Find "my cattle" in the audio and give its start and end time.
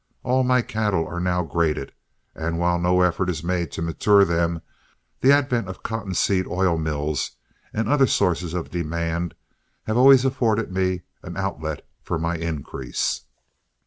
0.43-1.07